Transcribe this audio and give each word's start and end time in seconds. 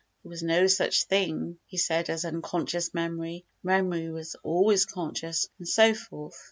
There 0.23 0.31
was 0.31 0.41
no 0.41 0.65
such 0.65 1.03
thing, 1.03 1.59
he 1.67 1.77
said, 1.77 2.09
as 2.09 2.25
"unconscious 2.25 2.91
memory"—memory 2.91 4.09
was 4.09 4.33
always 4.41 4.83
conscious, 4.87 5.47
and 5.59 5.67
so 5.67 5.93
forth. 5.93 6.33